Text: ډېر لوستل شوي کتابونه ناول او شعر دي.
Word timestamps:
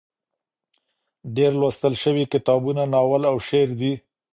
ډېر 1.35 1.51
لوستل 1.61 1.93
شوي 2.03 2.23
کتابونه 2.33 2.83
ناول 2.93 3.21
او 3.31 3.35
شعر 3.47 3.69
دي. 3.79 3.93